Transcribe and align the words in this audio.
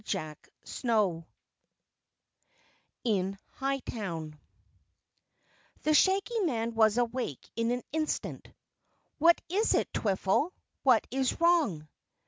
CHAPTER 0.03 0.49
7 0.65 1.23
Into 3.03 3.37
Hightown 3.51 4.39
The 5.83 5.93
Shaggy 5.93 6.39
Man 6.39 6.73
was 6.73 6.97
awake 6.97 7.47
in 7.55 7.69
an 7.69 7.83
instant. 7.91 8.47
"What 9.19 9.39
is 9.47 9.75
it, 9.75 9.93
Twiffle, 9.93 10.53
what 10.81 11.05
is 11.11 11.39
wrong?" 11.39 11.87